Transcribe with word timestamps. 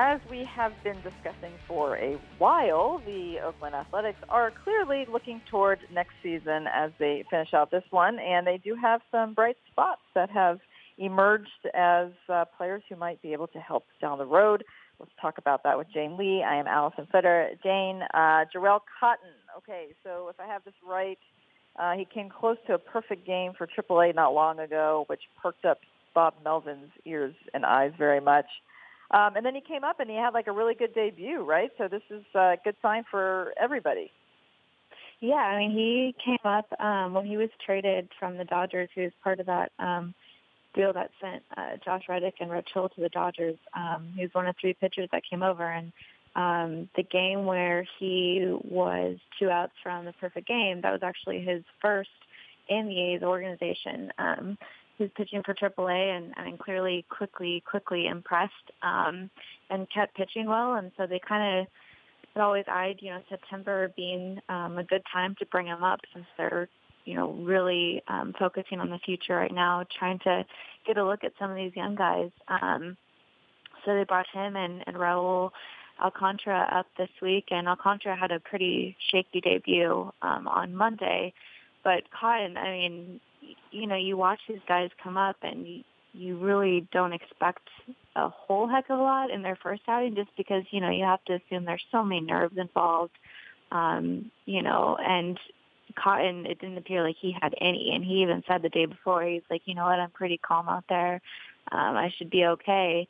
As 0.00 0.20
we 0.30 0.44
have 0.44 0.70
been 0.84 0.94
discussing 1.02 1.52
for 1.66 1.96
a 1.96 2.16
while, 2.38 3.02
the 3.04 3.38
Oakland 3.44 3.74
Athletics 3.74 4.20
are 4.28 4.52
clearly 4.62 5.04
looking 5.12 5.40
toward 5.50 5.80
next 5.92 6.12
season 6.22 6.66
as 6.72 6.92
they 7.00 7.24
finish 7.28 7.52
out 7.52 7.72
this 7.72 7.82
one, 7.90 8.20
and 8.20 8.46
they 8.46 8.58
do 8.58 8.76
have 8.80 9.00
some 9.10 9.34
bright 9.34 9.56
spots 9.72 10.02
that 10.14 10.30
have 10.30 10.60
emerged 10.98 11.66
as 11.74 12.10
uh, 12.28 12.44
players 12.56 12.84
who 12.88 12.94
might 12.94 13.20
be 13.22 13.32
able 13.32 13.48
to 13.48 13.58
help 13.58 13.86
down 14.00 14.18
the 14.18 14.24
road. 14.24 14.62
Let's 15.00 15.10
talk 15.20 15.38
about 15.38 15.64
that 15.64 15.76
with 15.76 15.88
Jane 15.92 16.16
Lee. 16.16 16.44
I 16.44 16.54
am 16.54 16.66
Alyson 16.66 17.08
Footer. 17.10 17.50
Jane, 17.64 18.02
uh, 18.14 18.44
Jharel 18.54 18.78
Cotton. 19.00 19.34
Okay, 19.56 19.88
so 20.04 20.28
if 20.28 20.38
I 20.38 20.46
have 20.46 20.62
this 20.64 20.74
right, 20.88 21.18
uh, 21.76 21.94
he 21.94 22.04
came 22.04 22.28
close 22.28 22.56
to 22.68 22.74
a 22.74 22.78
perfect 22.78 23.26
game 23.26 23.50
for 23.58 23.66
AAA 23.66 24.14
not 24.14 24.32
long 24.32 24.60
ago, 24.60 25.06
which 25.08 25.22
perked 25.42 25.64
up 25.64 25.80
Bob 26.14 26.34
Melvin's 26.44 26.92
ears 27.04 27.34
and 27.52 27.66
eyes 27.66 27.90
very 27.98 28.20
much. 28.20 28.46
Um, 29.10 29.36
and 29.36 29.44
then 29.46 29.54
he 29.54 29.60
came 29.60 29.84
up 29.84 30.00
and 30.00 30.10
he 30.10 30.16
had 30.16 30.34
like 30.34 30.48
a 30.48 30.52
really 30.52 30.74
good 30.74 30.94
debut, 30.94 31.42
right? 31.42 31.70
So 31.78 31.88
this 31.88 32.02
is 32.10 32.22
a 32.34 32.56
good 32.62 32.76
sign 32.82 33.04
for 33.10 33.52
everybody. 33.58 34.10
Yeah, 35.20 35.34
I 35.34 35.58
mean, 35.58 35.70
he 35.72 36.14
came 36.24 36.38
up 36.44 36.66
um, 36.78 37.14
when 37.14 37.26
he 37.26 37.36
was 37.36 37.48
traded 37.64 38.08
from 38.20 38.36
the 38.36 38.44
Dodgers. 38.44 38.88
He 38.94 39.00
was 39.00 39.12
part 39.24 39.40
of 39.40 39.46
that 39.46 39.72
um, 39.78 40.14
deal 40.74 40.92
that 40.92 41.10
sent 41.20 41.42
uh, 41.56 41.76
Josh 41.84 42.04
Reddick 42.08 42.34
and 42.40 42.50
Rich 42.50 42.68
Hill 42.72 42.88
to 42.90 43.00
the 43.00 43.08
Dodgers. 43.08 43.56
Um, 43.74 44.12
he 44.14 44.22
was 44.22 44.30
one 44.32 44.46
of 44.46 44.54
three 44.60 44.74
pitchers 44.74 45.08
that 45.10 45.22
came 45.28 45.42
over, 45.42 45.64
and 45.64 45.92
um, 46.36 46.88
the 46.96 47.02
game 47.02 47.46
where 47.46 47.84
he 47.98 48.56
was 48.62 49.16
two 49.40 49.50
outs 49.50 49.72
from 49.82 50.04
the 50.04 50.12
perfect 50.20 50.46
game, 50.46 50.82
that 50.82 50.92
was 50.92 51.02
actually 51.02 51.40
his 51.40 51.64
first 51.82 52.10
in 52.68 52.86
the 52.86 53.00
A's 53.00 53.22
organization. 53.22 54.12
Um, 54.18 54.58
was 54.98 55.10
pitching 55.16 55.42
for 55.44 55.54
AAA 55.54 56.16
and, 56.16 56.32
and 56.36 56.58
clearly 56.58 57.04
quickly, 57.08 57.62
quickly 57.68 58.06
impressed 58.06 58.52
um, 58.82 59.30
and 59.70 59.86
kept 59.90 60.16
pitching 60.16 60.46
well. 60.46 60.74
And 60.74 60.90
so 60.96 61.06
they 61.06 61.20
kind 61.26 61.60
of 61.60 61.66
had 62.34 62.42
always 62.42 62.64
eyed, 62.70 62.96
you 63.00 63.10
know, 63.10 63.20
September 63.28 63.92
being 63.96 64.40
um, 64.48 64.78
a 64.78 64.84
good 64.84 65.02
time 65.12 65.34
to 65.38 65.46
bring 65.46 65.66
him 65.66 65.82
up 65.82 66.00
since 66.12 66.26
they're, 66.36 66.68
you 67.04 67.14
know, 67.14 67.32
really 67.32 68.02
um, 68.08 68.34
focusing 68.38 68.80
on 68.80 68.90
the 68.90 68.98
future 68.98 69.36
right 69.36 69.54
now, 69.54 69.84
trying 69.98 70.18
to 70.20 70.44
get 70.86 70.98
a 70.98 71.04
look 71.04 71.24
at 71.24 71.32
some 71.38 71.50
of 71.50 71.56
these 71.56 71.72
young 71.74 71.94
guys. 71.94 72.30
Um, 72.48 72.96
so 73.84 73.94
they 73.94 74.04
brought 74.04 74.26
him 74.32 74.56
and, 74.56 74.82
and 74.86 74.96
Raul 74.96 75.50
Alcantara 76.02 76.68
up 76.72 76.86
this 76.96 77.08
week, 77.20 77.46
and 77.50 77.68
Alcantara 77.68 78.16
had 78.16 78.30
a 78.30 78.40
pretty 78.40 78.96
shaky 79.10 79.40
debut 79.40 80.12
um, 80.22 80.46
on 80.46 80.74
Monday. 80.74 81.32
But 81.82 82.04
Cotton, 82.10 82.56
I 82.56 82.70
mean, 82.70 83.20
you 83.70 83.86
know, 83.86 83.96
you 83.96 84.16
watch 84.16 84.40
these 84.48 84.60
guys 84.66 84.90
come 85.02 85.16
up, 85.16 85.36
and 85.42 85.66
you, 85.66 85.84
you 86.12 86.36
really 86.38 86.86
don't 86.92 87.12
expect 87.12 87.68
a 88.16 88.28
whole 88.28 88.66
heck 88.66 88.90
of 88.90 88.98
a 88.98 89.02
lot 89.02 89.30
in 89.30 89.42
their 89.42 89.56
first 89.56 89.82
outing, 89.88 90.14
just 90.14 90.30
because 90.36 90.64
you 90.70 90.80
know 90.80 90.90
you 90.90 91.04
have 91.04 91.24
to 91.26 91.34
assume 91.34 91.64
there's 91.64 91.84
so 91.92 92.04
many 92.04 92.20
nerves 92.20 92.56
involved. 92.56 93.12
Um, 93.70 94.30
you 94.46 94.62
know, 94.62 94.96
and 94.98 95.38
Cotton, 95.94 96.46
it 96.46 96.58
didn't 96.58 96.78
appear 96.78 97.02
like 97.02 97.16
he 97.20 97.36
had 97.38 97.54
any, 97.60 97.92
and 97.94 98.04
he 98.04 98.22
even 98.22 98.42
said 98.48 98.62
the 98.62 98.70
day 98.70 98.86
before, 98.86 99.22
he's 99.22 99.42
like, 99.50 99.62
you 99.66 99.74
know 99.74 99.84
what, 99.84 100.00
I'm 100.00 100.10
pretty 100.10 100.38
calm 100.38 100.68
out 100.68 100.84
there. 100.88 101.20
Um, 101.70 101.96
I 101.96 102.10
should 102.16 102.30
be 102.30 102.46
okay 102.46 103.06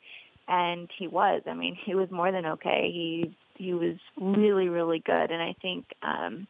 and 0.49 0.89
he 0.97 1.07
was. 1.07 1.43
I 1.47 1.53
mean, 1.53 1.77
he 1.85 1.95
was 1.95 2.11
more 2.11 2.31
than 2.31 2.45
okay. 2.45 2.89
He 2.91 3.35
he 3.55 3.73
was 3.73 3.95
really 4.19 4.67
really 4.67 4.99
good, 4.99 5.31
and 5.31 5.41
I 5.41 5.55
think 5.61 5.85
um, 6.01 6.47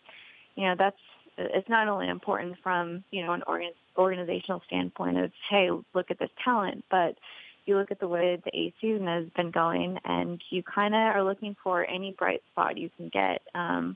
you 0.56 0.66
know 0.66 0.76
that's 0.78 0.98
it's 1.54 1.70
not 1.70 1.88
only 1.88 2.10
important 2.10 2.56
from 2.64 3.04
you 3.12 3.26
know 3.26 3.34
an 3.34 3.44
organ, 3.48 3.72
organizational 3.98 4.62
standpoint 4.68 5.18
of 5.18 5.32
hey 5.50 5.70
look 5.94 6.12
at 6.12 6.20
this 6.20 6.30
talent, 6.44 6.84
but 6.90 7.16
you 7.66 7.78
look 7.78 7.92
at 7.92 8.00
the 8.00 8.08
way 8.08 8.42
the 8.44 8.58
A 8.58 8.74
season 8.82 9.08
has 9.08 9.26
been 9.36 9.52
going, 9.52 10.00
and 10.06 10.42
you 10.50 10.64
kind 10.64 10.94
of 10.94 11.00
are 11.00 11.24
looking 11.24 11.56
for 11.64 11.86
any 11.86 12.16
bright 12.18 12.42
spot 12.52 12.78
you 12.78 12.90
can 12.98 13.10
get. 13.10 13.42
Um, 13.54 13.96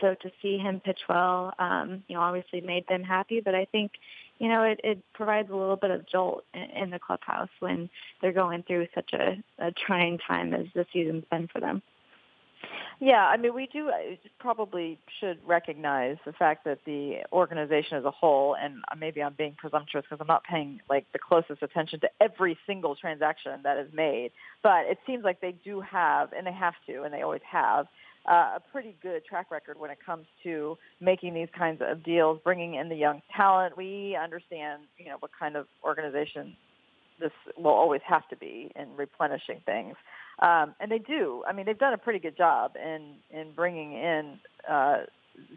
so 0.00 0.14
to 0.14 0.30
see 0.40 0.58
him 0.58 0.80
pitch 0.80 1.00
well, 1.08 1.52
um, 1.58 2.04
you 2.06 2.14
know, 2.14 2.20
obviously 2.20 2.60
made 2.60 2.86
them 2.88 3.02
happy. 3.02 3.40
But 3.40 3.54
I 3.54 3.64
think 3.64 3.92
you 4.38 4.48
know, 4.48 4.62
it, 4.62 4.80
it 4.84 5.02
provides 5.14 5.50
a 5.50 5.56
little 5.56 5.76
bit 5.76 5.90
of 5.90 6.08
jolt 6.08 6.44
in, 6.54 6.90
the 6.90 6.98
clubhouse 6.98 7.48
when 7.58 7.90
they're 8.20 8.32
going 8.32 8.62
through 8.62 8.86
such 8.94 9.12
a, 9.12 9.36
a 9.58 9.72
trying 9.72 10.18
time 10.26 10.54
as 10.54 10.66
the 10.74 10.86
season's 10.92 11.24
been 11.30 11.48
for 11.48 11.60
them. 11.60 11.82
Yeah, 13.00 13.24
I 13.26 13.36
mean, 13.36 13.54
we 13.54 13.68
do 13.72 13.90
uh, 13.90 14.16
probably 14.40 14.98
should 15.20 15.38
recognize 15.46 16.16
the 16.26 16.32
fact 16.32 16.64
that 16.64 16.78
the 16.84 17.18
organization 17.32 17.96
as 17.96 18.04
a 18.04 18.10
whole, 18.10 18.56
and 18.56 18.82
maybe 18.98 19.22
I'm 19.22 19.34
being 19.38 19.54
presumptuous 19.56 20.04
because 20.04 20.20
I'm 20.20 20.26
not 20.26 20.42
paying 20.42 20.80
like 20.90 21.06
the 21.12 21.18
closest 21.20 21.62
attention 21.62 22.00
to 22.00 22.08
every 22.20 22.58
single 22.66 22.96
transaction 22.96 23.60
that 23.62 23.78
is 23.78 23.88
made, 23.92 24.32
but 24.64 24.86
it 24.86 24.98
seems 25.06 25.22
like 25.22 25.40
they 25.40 25.54
do 25.64 25.80
have, 25.80 26.32
and 26.32 26.44
they 26.44 26.52
have 26.52 26.74
to, 26.88 27.04
and 27.04 27.14
they 27.14 27.22
always 27.22 27.42
have, 27.48 27.86
uh, 28.28 28.56
a 28.56 28.62
pretty 28.72 28.96
good 29.00 29.24
track 29.24 29.50
record 29.50 29.78
when 29.78 29.90
it 29.90 29.98
comes 30.04 30.26
to 30.42 30.76
making 31.00 31.34
these 31.34 31.48
kinds 31.56 31.80
of 31.80 32.02
deals, 32.02 32.40
bringing 32.42 32.74
in 32.74 32.88
the 32.88 32.96
young 32.96 33.22
talent. 33.34 33.76
We 33.76 34.18
understand, 34.20 34.82
you 34.98 35.06
know, 35.06 35.16
what 35.20 35.30
kind 35.38 35.56
of 35.56 35.66
organization 35.84 36.56
this 37.20 37.32
will 37.56 37.72
always 37.72 38.00
have 38.06 38.28
to 38.28 38.36
be 38.36 38.70
in 38.76 38.96
replenishing 38.96 39.60
things. 39.66 39.96
Um, 40.40 40.74
and 40.80 40.90
they 40.90 40.98
do. 40.98 41.42
I 41.48 41.52
mean, 41.52 41.66
they've 41.66 41.78
done 41.78 41.94
a 41.94 41.98
pretty 41.98 42.18
good 42.18 42.36
job 42.36 42.72
in 42.76 43.16
in 43.30 43.52
bringing 43.52 43.92
in 43.92 44.38
uh, 44.68 44.98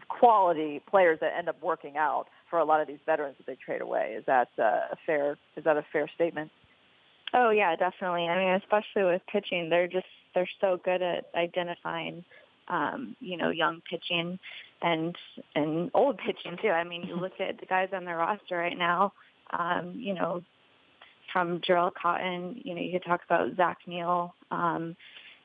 quality 0.08 0.82
players 0.88 1.18
that 1.20 1.32
end 1.36 1.48
up 1.48 1.62
working 1.62 1.96
out 1.96 2.26
for 2.50 2.58
a 2.58 2.64
lot 2.64 2.80
of 2.80 2.88
these 2.88 2.98
veterans 3.06 3.36
that 3.38 3.46
they 3.46 3.56
trade 3.64 3.80
away. 3.80 4.14
Is 4.18 4.24
that 4.26 4.48
uh, 4.58 4.92
a 4.92 4.96
fair? 5.06 5.38
Is 5.56 5.64
that 5.64 5.76
a 5.76 5.84
fair 5.92 6.08
statement? 6.14 6.50
Oh 7.34 7.50
yeah, 7.50 7.76
definitely. 7.76 8.28
I 8.28 8.36
mean, 8.36 8.54
especially 8.54 9.04
with 9.04 9.22
pitching, 9.30 9.68
they're 9.70 9.88
just 9.88 10.06
they're 10.34 10.48
so 10.60 10.80
good 10.84 11.02
at 11.02 11.26
identifying 11.34 12.24
um, 12.68 13.16
you 13.20 13.36
know, 13.36 13.50
young 13.50 13.82
pitching 13.88 14.38
and 14.80 15.16
and 15.54 15.90
old 15.94 16.18
pitching 16.26 16.56
too. 16.60 16.68
I 16.68 16.84
mean, 16.84 17.04
you 17.06 17.16
look 17.16 17.40
at 17.40 17.60
the 17.60 17.66
guys 17.66 17.88
on 17.92 18.04
their 18.04 18.16
roster 18.16 18.56
right 18.56 18.76
now. 18.76 19.12
Um, 19.56 19.94
you 19.96 20.14
know, 20.14 20.42
from 21.32 21.60
Jharel 21.60 21.92
Cotton, 21.94 22.60
you 22.64 22.74
know, 22.74 22.80
you 22.80 22.92
could 22.92 23.04
talk 23.04 23.20
about 23.24 23.56
Zach 23.56 23.78
Neal, 23.86 24.34
um, 24.50 24.96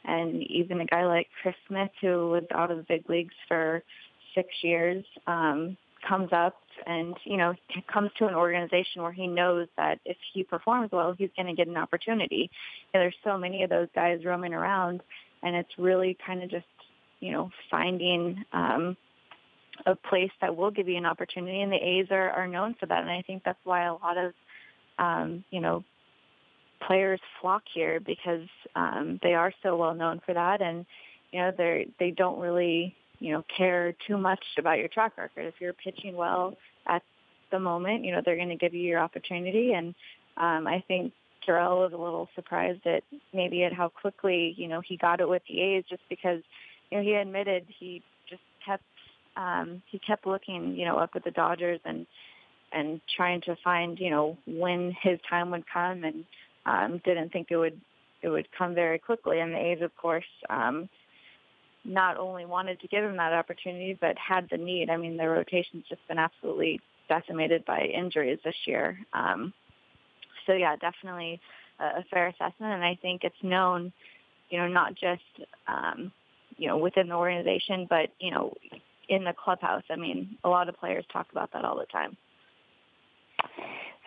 and 0.05 0.43
even 0.43 0.81
a 0.81 0.85
guy 0.85 1.05
like 1.05 1.27
Chris 1.41 1.55
Smith, 1.67 1.91
who 2.01 2.29
was 2.29 2.43
out 2.53 2.71
of 2.71 2.77
the 2.77 2.83
big 2.83 3.09
leagues 3.09 3.33
for 3.47 3.83
six 4.35 4.49
years, 4.61 5.03
um, 5.25 5.77
comes 6.07 6.29
up 6.31 6.55
and 6.85 7.15
you 7.23 7.37
know 7.37 7.55
comes 7.91 8.11
to 8.17 8.27
an 8.27 8.35
organization 8.35 9.01
where 9.01 9.11
he 9.11 9.25
knows 9.25 9.67
that 9.77 9.99
if 10.05 10.15
he 10.33 10.43
performs 10.43 10.91
well, 10.91 11.15
he's 11.17 11.31
going 11.35 11.47
to 11.47 11.53
get 11.53 11.67
an 11.67 11.77
opportunity. 11.77 12.49
And 12.93 13.01
there's 13.01 13.15
so 13.23 13.37
many 13.37 13.63
of 13.63 13.69
those 13.69 13.87
guys 13.95 14.23
roaming 14.23 14.53
around, 14.53 15.01
and 15.43 15.55
it's 15.55 15.71
really 15.77 16.15
kind 16.25 16.43
of 16.43 16.49
just 16.49 16.65
you 17.19 17.31
know, 17.31 17.49
finding 17.69 18.43
um, 18.53 18.95
a 19.85 19.95
place 19.95 20.31
that 20.41 20.55
will 20.55 20.71
give 20.71 20.87
you 20.87 20.97
an 20.97 21.05
opportunity. 21.05 21.61
And 21.61 21.71
the 21.71 21.77
A's 21.77 22.07
are, 22.11 22.29
are 22.31 22.47
known 22.47 22.75
for 22.79 22.85
that. 22.85 23.01
And 23.01 23.09
I 23.09 23.21
think 23.25 23.43
that's 23.43 23.59
why 23.63 23.85
a 23.85 23.93
lot 23.93 24.17
of, 24.17 24.33
um, 24.99 25.43
you 25.51 25.59
know, 25.59 25.83
players 26.85 27.19
flock 27.41 27.63
here 27.73 27.99
because 27.99 28.47
um, 28.75 29.19
they 29.23 29.33
are 29.33 29.53
so 29.63 29.75
well 29.75 29.93
known 29.93 30.21
for 30.25 30.33
that. 30.33 30.61
And, 30.61 30.85
you 31.31 31.39
know, 31.39 31.51
they 31.57 31.87
they 31.99 32.11
don't 32.11 32.39
really, 32.39 32.95
you 33.19 33.33
know, 33.33 33.43
care 33.55 33.93
too 34.07 34.17
much 34.17 34.43
about 34.57 34.79
your 34.79 34.87
track 34.87 35.17
record. 35.17 35.45
If 35.45 35.55
you're 35.59 35.73
pitching 35.73 36.15
well 36.15 36.57
at 36.85 37.03
the 37.51 37.59
moment, 37.59 38.05
you 38.05 38.11
know, 38.11 38.21
they're 38.23 38.35
going 38.35 38.49
to 38.49 38.55
give 38.55 38.73
you 38.73 38.81
your 38.81 38.99
opportunity. 38.99 39.73
And 39.73 39.95
um, 40.37 40.67
I 40.67 40.83
think 40.87 41.13
Jharel 41.47 41.77
was 41.77 41.93
a 41.93 41.97
little 41.97 42.29
surprised 42.35 42.85
at 42.85 43.03
maybe 43.33 43.63
at 43.63 43.73
how 43.73 43.89
quickly, 43.89 44.53
you 44.57 44.67
know, 44.67 44.81
he 44.81 44.97
got 44.97 45.21
it 45.21 45.29
with 45.29 45.41
the 45.47 45.61
A's 45.61 45.83
just 45.89 46.03
because 46.09 46.41
you 46.89 46.97
know, 46.97 47.03
he 47.03 47.13
admitted 47.13 47.65
he 47.67 48.01
just 48.29 48.41
kept 48.65 48.83
um, 49.35 49.81
he 49.85 49.99
kept 49.99 50.25
looking, 50.25 50.75
you 50.75 50.85
know, 50.85 50.97
up 50.97 51.11
at 51.15 51.23
the 51.23 51.31
Dodgers 51.31 51.79
and 51.85 52.07
and 52.71 53.01
trying 53.15 53.41
to 53.41 53.55
find, 53.63 53.99
you 53.99 54.09
know, 54.09 54.37
when 54.45 54.95
his 55.01 55.19
time 55.29 55.51
would 55.51 55.65
come, 55.71 56.03
and 56.03 56.25
um, 56.65 57.01
didn't 57.05 57.31
think 57.31 57.47
it 57.49 57.57
would 57.57 57.79
it 58.21 58.29
would 58.29 58.47
come 58.57 58.73
very 58.73 58.99
quickly. 58.99 59.39
And 59.39 59.53
the 59.53 59.57
A's, 59.57 59.81
of 59.81 59.95
course, 59.95 60.25
um, 60.49 60.89
not 61.85 62.17
only 62.17 62.45
wanted 62.45 62.79
to 62.81 62.87
give 62.87 63.03
him 63.03 63.17
that 63.17 63.33
opportunity, 63.33 63.97
but 63.99 64.17
had 64.17 64.47
the 64.49 64.57
need. 64.57 64.89
I 64.89 64.97
mean, 64.97 65.17
their 65.17 65.31
rotation's 65.31 65.85
just 65.87 66.05
been 66.07 66.17
absolutely 66.17 66.81
decimated 67.07 67.63
by 67.65 67.81
injuries 67.81 68.39
this 68.43 68.55
year. 68.65 68.99
Um, 69.13 69.53
so 70.45 70.53
yeah, 70.53 70.75
definitely 70.75 71.39
a, 71.79 71.99
a 71.99 72.05
fair 72.11 72.27
assessment, 72.27 72.73
and 72.73 72.83
I 72.83 72.97
think 73.01 73.23
it's 73.23 73.35
known, 73.43 73.93
you 74.49 74.59
know, 74.59 74.67
not 74.67 74.95
just 74.95 75.21
um, 75.67 76.11
you 76.57 76.67
know, 76.67 76.77
within 76.77 77.07
the 77.07 77.15
organization, 77.15 77.87
but 77.89 78.09
you 78.19 78.31
know, 78.31 78.53
in 79.09 79.23
the 79.23 79.33
clubhouse. 79.33 79.83
I 79.89 79.95
mean, 79.95 80.37
a 80.43 80.49
lot 80.49 80.69
of 80.69 80.77
players 80.77 81.05
talk 81.11 81.27
about 81.31 81.53
that 81.53 81.65
all 81.65 81.77
the 81.77 81.85
time. 81.85 82.17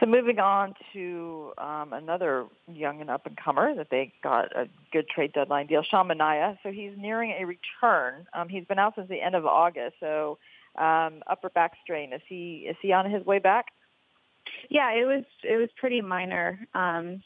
So 0.00 0.06
moving 0.06 0.38
on 0.38 0.74
to 0.94 1.52
um, 1.58 1.92
another 1.92 2.46
young 2.66 3.02
and 3.02 3.10
up 3.10 3.26
and 3.26 3.36
comer 3.36 3.74
that 3.74 3.88
they 3.90 4.12
got 4.22 4.46
a 4.56 4.66
good 4.92 5.06
trade 5.08 5.34
deadline 5.34 5.66
deal, 5.66 5.82
Sean 5.82 6.08
Manaea. 6.08 6.56
So 6.62 6.72
he's 6.72 6.92
nearing 6.96 7.32
a 7.32 7.44
return. 7.44 8.26
Um, 8.32 8.48
he's 8.48 8.64
been 8.64 8.78
out 8.78 8.94
since 8.94 9.08
the 9.10 9.20
end 9.20 9.34
of 9.34 9.44
August. 9.44 9.96
So 10.00 10.38
um, 10.78 11.22
upper 11.26 11.50
back 11.50 11.72
strain. 11.82 12.14
Is 12.14 12.22
he 12.28 12.66
is 12.68 12.76
he 12.80 12.92
on 12.92 13.10
his 13.10 13.24
way 13.26 13.38
back? 13.38 13.66
Yeah, 14.70 14.90
it 14.92 15.04
was 15.04 15.24
it 15.42 15.56
was 15.56 15.68
pretty 15.78 16.00
minor, 16.00 16.66
um, 16.74 17.22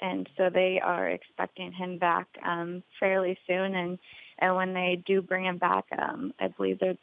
and 0.00 0.28
so 0.36 0.50
they 0.50 0.80
are 0.82 1.08
expecting 1.08 1.72
him 1.72 1.98
back 1.98 2.26
um, 2.44 2.82
fairly 2.98 3.38
soon. 3.46 3.74
And 3.74 3.98
and 4.40 4.56
when 4.56 4.74
they 4.74 5.02
do 5.06 5.22
bring 5.22 5.44
him 5.44 5.58
back, 5.58 5.84
um, 5.96 6.32
I 6.40 6.48
believe 6.48 6.80
they're 6.80 6.98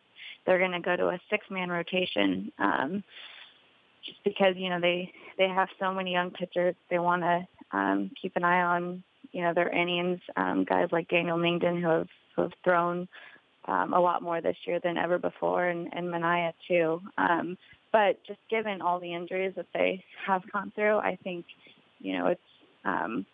they're 0.45 0.59
going 0.59 0.71
to 0.71 0.79
go 0.79 0.95
to 0.95 1.07
a 1.07 1.19
six 1.29 1.45
man 1.49 1.69
rotation. 1.69 2.51
Um, 2.59 3.03
just 4.07 4.23
because 4.23 4.55
you 4.57 4.69
know 4.69 4.79
they 4.79 5.11
they 5.37 5.47
have 5.47 5.69
so 5.79 5.93
many 5.93 6.13
young 6.13 6.31
pitchers, 6.31 6.75
they 6.89 6.99
want 6.99 7.21
to 7.21 7.47
um, 7.77 8.11
keep 8.19 8.35
an 8.35 8.43
eye 8.43 8.61
on 8.61 9.03
you 9.31 9.43
know 9.43 9.53
their 9.53 9.69
innings. 9.69 10.19
Um, 10.35 10.63
guys 10.63 10.89
like 10.91 11.09
Daniel 11.09 11.37
Mengden 11.37 11.81
who 11.81 11.89
have 11.89 12.07
who 12.35 12.41
have 12.43 12.53
thrown 12.63 13.07
um, 13.65 13.93
a 13.93 13.99
lot 13.99 14.21
more 14.21 14.41
this 14.41 14.57
year 14.65 14.79
than 14.79 14.97
ever 14.97 15.17
before, 15.17 15.65
and, 15.67 15.89
and 15.93 16.07
Manaea 16.07 16.53
too. 16.67 17.01
Um, 17.17 17.57
but 17.91 18.23
just 18.25 18.39
given 18.49 18.81
all 18.81 18.99
the 18.99 19.13
injuries 19.13 19.53
that 19.55 19.67
they 19.73 20.03
have 20.25 20.49
gone 20.51 20.71
through, 20.75 20.97
I 20.97 21.17
think 21.23 21.45
you 21.99 22.17
know 22.17 22.27
it's 22.27 22.41
um, 22.85 23.25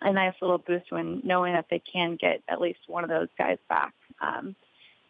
a 0.00 0.12
nice 0.12 0.34
little 0.40 0.58
boost 0.58 0.90
when 0.90 1.20
knowing 1.24 1.52
that 1.54 1.66
they 1.70 1.82
can 1.92 2.16
get 2.16 2.42
at 2.48 2.60
least 2.60 2.80
one 2.86 3.04
of 3.04 3.10
those 3.10 3.28
guys 3.36 3.58
back. 3.68 3.92
Um, 4.20 4.54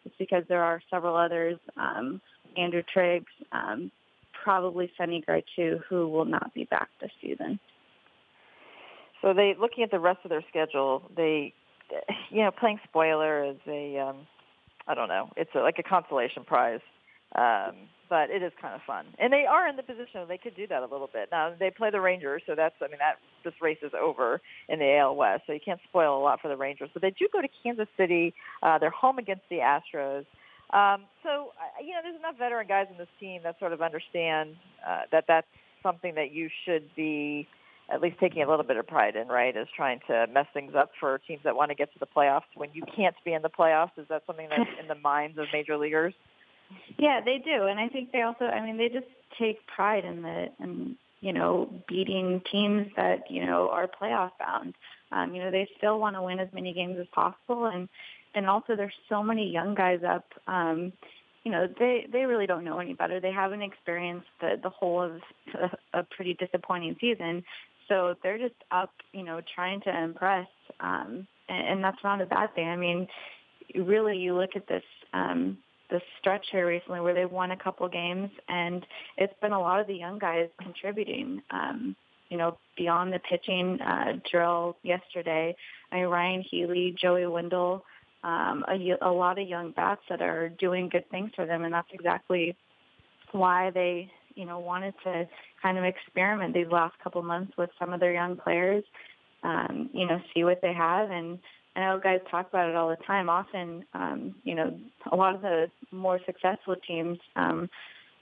it's 0.05 0.15
because 0.17 0.43
there 0.47 0.63
are 0.63 0.81
several 0.89 1.15
others, 1.15 1.59
um, 1.77 2.21
Andrew 2.57 2.83
Triggs, 2.91 3.31
um, 3.51 3.91
probably 4.43 4.91
Sonny 4.97 5.21
Gray 5.25 5.43
too, 5.55 5.79
who 5.89 6.07
will 6.07 6.25
not 6.25 6.53
be 6.53 6.65
back 6.65 6.89
this 6.99 7.11
season. 7.21 7.59
So 9.21 9.33
they, 9.33 9.55
looking 9.59 9.83
at 9.83 9.91
the 9.91 9.99
rest 9.99 10.19
of 10.23 10.29
their 10.29 10.43
schedule, 10.49 11.03
they, 11.15 11.53
you 12.29 12.43
know, 12.43 12.51
playing 12.51 12.79
spoiler 12.83 13.45
is 13.45 13.57
a, 13.67 13.99
um, 13.99 14.27
I 14.87 14.95
don't 14.95 15.09
know, 15.09 15.29
it's 15.37 15.51
a, 15.55 15.59
like 15.59 15.77
a 15.77 15.83
consolation 15.83 16.43
prize. 16.43 16.81
Um, 17.35 17.87
but 18.11 18.29
it 18.29 18.43
is 18.43 18.51
kind 18.61 18.75
of 18.75 18.81
fun, 18.85 19.05
and 19.19 19.31
they 19.31 19.45
are 19.49 19.69
in 19.69 19.77
the 19.77 19.83
position 19.83 20.19
they 20.27 20.37
could 20.37 20.53
do 20.53 20.67
that 20.67 20.83
a 20.83 20.85
little 20.85 21.09
bit. 21.13 21.29
Now 21.31 21.53
they 21.57 21.71
play 21.71 21.89
the 21.89 22.01
Rangers, 22.01 22.41
so 22.45 22.55
that's 22.55 22.75
I 22.81 22.89
mean 22.89 22.97
that 22.99 23.19
this 23.45 23.53
race 23.61 23.77
is 23.81 23.93
over 23.97 24.41
in 24.67 24.79
the 24.79 24.97
AL 24.97 25.15
West, 25.15 25.43
so 25.47 25.53
you 25.53 25.61
can't 25.63 25.79
spoil 25.87 26.17
a 26.17 26.21
lot 26.21 26.41
for 26.41 26.49
the 26.49 26.57
Rangers. 26.57 26.89
But 26.91 27.03
they 27.03 27.11
do 27.11 27.29
go 27.31 27.41
to 27.41 27.47
Kansas 27.63 27.87
City. 27.95 28.33
Uh, 28.61 28.77
they're 28.79 28.89
home 28.89 29.17
against 29.17 29.43
the 29.49 29.59
Astros. 29.59 30.25
Um, 30.73 31.03
so, 31.23 31.51
you 31.81 31.91
know, 31.91 31.99
there's 32.03 32.17
enough 32.17 32.37
veteran 32.37 32.67
guys 32.67 32.87
in 32.89 32.97
this 32.97 33.09
team 33.19 33.41
that 33.43 33.59
sort 33.59 33.73
of 33.73 33.81
understand 33.81 34.55
uh, 34.87 35.01
that 35.11 35.25
that's 35.27 35.47
something 35.83 36.15
that 36.15 36.31
you 36.31 36.49
should 36.65 36.83
be 36.95 37.47
at 37.91 38.01
least 38.01 38.17
taking 38.19 38.41
a 38.41 38.49
little 38.49 38.63
bit 38.63 38.77
of 38.77 38.87
pride 38.87 39.17
in, 39.17 39.27
right, 39.27 39.55
is 39.57 39.67
trying 39.75 39.99
to 40.07 40.25
mess 40.33 40.45
things 40.53 40.73
up 40.75 40.91
for 40.97 41.19
teams 41.27 41.41
that 41.43 41.55
want 41.55 41.69
to 41.69 41.75
get 41.75 41.91
to 41.91 41.99
the 41.99 42.05
playoffs 42.05 42.43
when 42.55 42.69
you 42.73 42.83
can't 42.95 43.15
be 43.25 43.33
in 43.33 43.41
the 43.41 43.49
playoffs. 43.49 43.91
Is 43.97 44.05
that 44.09 44.23
something 44.25 44.47
that's 44.49 44.69
in 44.79 44.87
the 44.87 44.95
minds 44.95 45.37
of 45.37 45.47
major 45.51 45.77
leaguers? 45.77 46.13
Yeah, 46.97 47.19
they 47.23 47.37
do. 47.37 47.65
And 47.65 47.79
I 47.79 47.89
think 47.89 48.13
they 48.13 48.21
also, 48.21 48.45
I 48.45 48.65
mean, 48.65 48.77
they 48.77 48.87
just 48.87 49.07
take 49.37 49.67
pride 49.67 50.05
in 50.05 50.21
the, 50.21 50.47
in, 50.61 50.95
you 51.19 51.33
know, 51.33 51.69
beating 51.87 52.41
teams 52.49 52.87
that, 52.95 53.29
you 53.29 53.45
know, 53.45 53.69
are 53.69 53.89
playoff 53.89 54.31
bound. 54.39 54.73
Um, 55.11 55.33
you 55.35 55.43
know, 55.43 55.51
they 55.51 55.67
still 55.77 55.99
want 55.99 56.15
to 56.15 56.21
win 56.21 56.39
as 56.39 56.49
many 56.53 56.73
games 56.73 56.97
as 56.99 57.07
possible. 57.13 57.65
And, 57.65 57.89
and 58.35 58.47
also 58.47 58.75
there's 58.75 58.93
so 59.09 59.21
many 59.21 59.49
young 59.49 59.75
guys 59.75 59.99
up. 60.07 60.25
Um, 60.47 60.93
you 61.43 61.51
know, 61.51 61.67
they 61.79 62.07
they 62.11 62.25
really 62.25 62.45
don't 62.45 62.63
know 62.63 62.79
any 62.79 62.93
better. 62.93 63.19
They 63.19 63.31
haven't 63.31 63.63
experienced 63.63 64.27
the 64.39 64.59
the 64.61 64.69
whole 64.69 65.01
of 65.01 65.11
a, 65.55 65.77
a 65.99 66.03
pretty 66.03 66.35
disappointing 66.35 66.95
season, 67.01 67.43
so 67.87 68.15
they're 68.21 68.37
just 68.37 68.55
up, 68.71 68.91
you 69.11 69.23
know, 69.23 69.41
trying 69.55 69.81
to 69.81 70.03
impress. 70.03 70.47
Um, 70.79 71.27
and, 71.49 71.67
and 71.67 71.83
that's 71.83 72.03
not 72.03 72.21
a 72.21 72.25
bad 72.25 72.53
thing. 72.53 72.67
I 72.67 72.75
mean, 72.75 73.07
really, 73.75 74.17
you 74.17 74.35
look 74.35 74.51
at 74.55 74.67
this 74.67 74.83
um, 75.13 75.57
this 75.89 76.01
stretch 76.19 76.45
here 76.51 76.67
recently 76.67 77.01
where 77.01 77.13
they 77.13 77.25
won 77.25 77.51
a 77.51 77.57
couple 77.57 77.87
games, 77.89 78.29
and 78.47 78.85
it's 79.17 79.33
been 79.41 79.51
a 79.51 79.59
lot 79.59 79.79
of 79.79 79.87
the 79.87 79.95
young 79.95 80.19
guys 80.19 80.47
contributing. 80.61 81.41
Um, 81.51 81.95
you 82.31 82.37
know, 82.37 82.57
beyond 82.75 83.13
the 83.13 83.19
pitching 83.19 83.79
uh, 83.81 84.13
Jharel 84.31 84.73
yesterday, 84.81 85.55
I 85.91 85.95
mean, 85.97 86.05
Ryan 86.05 86.41
Healy, 86.41 86.95
Joey 86.99 87.27
Wendle 87.27 87.83
um, 88.23 88.63
a, 88.67 88.97
a 89.01 89.11
lot 89.11 89.39
of 89.39 89.47
young 89.47 89.71
bats 89.71 90.01
that 90.09 90.21
are 90.21 90.49
doing 90.49 90.89
good 90.89 91.09
things 91.09 91.31
for 91.35 91.45
them, 91.45 91.63
and 91.63 91.73
that's 91.73 91.87
exactly 91.91 92.55
why 93.31 93.71
they, 93.71 94.11
you 94.35 94.45
know, 94.45 94.59
wanted 94.59 94.93
to 95.03 95.27
kind 95.61 95.77
of 95.77 95.83
experiment 95.83 96.53
these 96.53 96.67
last 96.71 96.93
couple 97.03 97.21
months 97.23 97.53
with 97.57 97.69
some 97.79 97.93
of 97.93 97.99
their 97.99 98.13
young 98.13 98.35
players, 98.35 98.83
um, 99.43 99.89
you 99.93 100.05
know, 100.05 100.19
see 100.33 100.43
what 100.43 100.61
they 100.61 100.73
have. 100.73 101.09
And 101.09 101.39
I 101.75 101.81
know 101.81 101.99
guys 102.03 102.19
talk 102.29 102.49
about 102.49 102.69
it 102.69 102.75
all 102.75 102.89
the 102.89 103.03
time. 103.07 103.29
Often, 103.29 103.85
um, 103.93 104.35
you 104.43 104.53
know, 104.53 104.77
a 105.11 105.15
lot 105.15 105.33
of 105.33 105.41
the 105.41 105.71
more 105.91 106.19
successful 106.25 106.75
teams 106.87 107.17
um, 107.35 107.69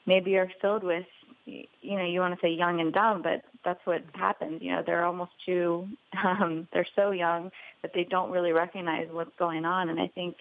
maybe 0.05 0.37
are 0.37 0.51
filled 0.61 0.83
with 0.83 1.05
you 1.45 1.97
know, 1.97 2.05
you 2.05 2.19
want 2.19 2.33
to 2.33 2.41
say 2.41 2.51
young 2.51 2.79
and 2.79 2.93
dumb, 2.93 3.21
but 3.21 3.43
that's 3.63 3.79
what 3.85 4.03
happens. 4.13 4.61
You 4.61 4.71
know, 4.73 4.83
they're 4.85 5.05
almost 5.05 5.31
too, 5.45 5.87
um, 6.23 6.67
they're 6.73 6.87
so 6.95 7.11
young 7.11 7.51
that 7.81 7.91
they 7.93 8.03
don't 8.03 8.31
really 8.31 8.51
recognize 8.51 9.07
what's 9.11 9.35
going 9.37 9.65
on. 9.65 9.89
And 9.89 9.99
I 9.99 10.07
think 10.07 10.35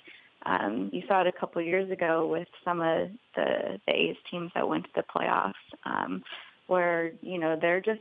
um, 0.47 0.91
you 0.93 1.03
saw 1.09 1.23
it 1.23 1.27
a 1.27 1.33
couple 1.33 1.61
of 1.61 1.67
years 1.67 1.91
ago 1.91 2.27
with 2.27 2.49
some 2.65 2.81
of 2.81 3.11
the, 3.35 3.81
the 3.87 3.93
A's 3.93 4.17
teams 4.31 4.51
that 4.55 4.69
went 4.69 4.85
to 4.85 4.91
the 4.95 5.03
playoffs, 5.03 5.55
um, 5.85 6.23
where, 6.67 7.13
you 7.23 7.39
know, 7.39 7.57
they're 7.61 7.81
just 7.81 8.01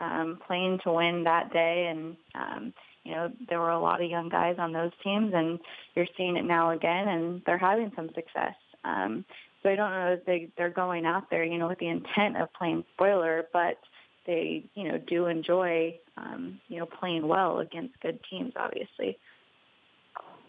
um, 0.00 0.38
playing 0.46 0.80
to 0.84 0.92
win 0.92 1.24
that 1.24 1.52
day. 1.52 1.88
And, 1.90 2.16
um, 2.34 2.72
you 3.04 3.12
know, 3.12 3.30
there 3.48 3.60
were 3.60 3.70
a 3.70 3.80
lot 3.80 4.02
of 4.02 4.10
young 4.10 4.28
guys 4.28 4.56
on 4.58 4.72
those 4.72 4.90
teams, 5.02 5.32
and 5.34 5.60
you're 5.94 6.08
seeing 6.16 6.36
it 6.36 6.44
now 6.44 6.70
again, 6.70 7.08
and 7.08 7.42
they're 7.46 7.58
having 7.58 7.92
some 7.94 8.08
success. 8.14 8.54
Um, 8.84 9.24
so 9.66 9.72
I 9.72 9.74
don't 9.74 9.90
know 9.90 10.12
if 10.12 10.24
they 10.24 10.48
they're 10.56 10.70
going 10.70 11.06
out 11.06 11.28
there, 11.28 11.42
you 11.42 11.58
know, 11.58 11.66
with 11.66 11.80
the 11.80 11.88
intent 11.88 12.36
of 12.36 12.52
playing 12.52 12.84
spoiler, 12.94 13.46
but 13.52 13.78
they, 14.24 14.64
you 14.74 14.84
know, 14.88 14.96
do 14.96 15.26
enjoy, 15.26 15.98
um, 16.16 16.60
you 16.68 16.78
know, 16.78 16.86
playing 16.86 17.26
well 17.26 17.58
against 17.58 17.98
good 18.00 18.20
teams, 18.30 18.52
obviously. 18.56 19.18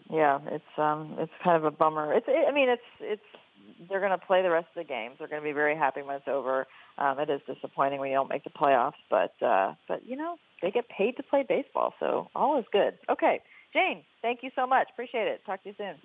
Yeah, 0.08 0.38
it's 0.46 0.78
um, 0.78 1.16
it's 1.18 1.32
kind 1.42 1.56
of 1.56 1.64
a 1.64 1.70
bummer. 1.72 2.14
It's, 2.14 2.26
it, 2.28 2.46
I 2.48 2.52
mean, 2.52 2.68
it's 2.68 2.82
it's 3.00 3.88
they're 3.90 3.98
going 3.98 4.16
to 4.16 4.24
play 4.24 4.42
the 4.42 4.50
rest 4.50 4.68
of 4.76 4.86
the 4.86 4.88
games. 4.88 5.16
They're 5.18 5.26
going 5.26 5.42
to 5.42 5.48
be 5.48 5.52
very 5.52 5.76
happy 5.76 6.02
when 6.02 6.14
it's 6.14 6.28
over. 6.28 6.68
Um, 6.96 7.18
it 7.18 7.28
is 7.28 7.40
disappointing 7.52 7.98
when 7.98 8.10
you 8.10 8.16
don't 8.16 8.30
make 8.30 8.44
the 8.44 8.50
playoffs, 8.50 8.92
but 9.10 9.34
uh, 9.44 9.74
but 9.88 10.06
you 10.06 10.16
know 10.16 10.36
they 10.62 10.70
get 10.70 10.88
paid 10.88 11.16
to 11.16 11.24
play 11.24 11.44
baseball, 11.46 11.92
so 11.98 12.28
all 12.36 12.56
is 12.60 12.66
good. 12.70 12.94
Okay, 13.10 13.40
Jane, 13.72 14.04
thank 14.22 14.44
you 14.44 14.50
so 14.54 14.64
much. 14.64 14.86
Appreciate 14.92 15.26
it. 15.26 15.40
Talk 15.44 15.64
to 15.64 15.70
you 15.70 15.74
soon. 15.76 15.96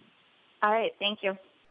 All 0.63 0.71
right, 0.71 0.91
thank 0.99 1.19
you. 1.21 1.37